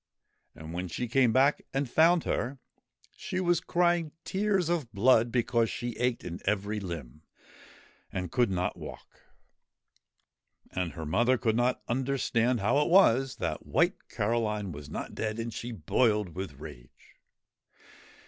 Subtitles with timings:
[0.55, 2.57] And, when she came back and found her,
[3.15, 7.21] she was crying tears of blood because she ached in every limb
[8.11, 9.07] and could not walk
[10.71, 15.37] And her mother could not understand how it was that White Caroline was not dead,
[15.37, 17.17] and she boiled with rage.